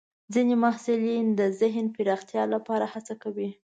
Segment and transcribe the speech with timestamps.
[0.33, 3.49] ځینې محصلین د ذهن پراختیا لپاره هڅه کوي.